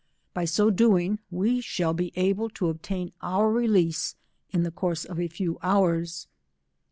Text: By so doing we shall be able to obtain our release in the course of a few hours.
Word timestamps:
By 0.33 0.45
so 0.45 0.71
doing 0.71 1.19
we 1.29 1.61
shall 1.61 1.93
be 1.93 2.11
able 2.15 2.49
to 2.49 2.69
obtain 2.69 3.11
our 3.21 3.51
release 3.51 4.15
in 4.49 4.63
the 4.63 4.71
course 4.71 5.05
of 5.05 5.19
a 5.19 5.27
few 5.27 5.59
hours. 5.61 6.25